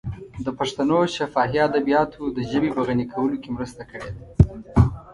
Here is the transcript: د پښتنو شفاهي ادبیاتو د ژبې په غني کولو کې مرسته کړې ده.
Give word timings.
د 0.45 0.47
پښتنو 0.59 0.97
شفاهي 1.15 1.59
ادبیاتو 1.69 2.21
د 2.35 2.37
ژبې 2.51 2.69
په 2.75 2.81
غني 2.87 3.05
کولو 3.13 3.35
کې 3.41 3.49
مرسته 3.57 3.81
کړې 3.91 4.09
ده. 4.15 4.23